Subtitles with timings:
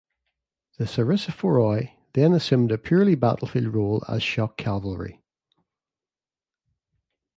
[0.79, 5.21] The "sarissaphoroi" then assumed a purely battlefield role as shock cavalry.